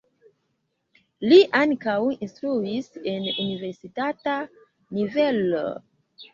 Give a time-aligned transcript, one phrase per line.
[1.31, 5.67] Li ankaŭ instruis en universitata nivelo.